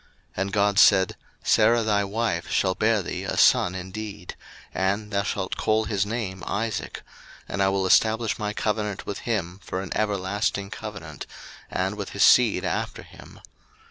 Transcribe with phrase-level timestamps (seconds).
[0.31, 4.35] 01:017:019 And God said, Sarah thy wife shall bear thee a son indeed;
[4.73, 7.03] and thou shalt call his name Isaac:
[7.47, 11.27] and I will establish my covenant with him for an everlasting covenant,
[11.69, 13.41] and with his seed after him.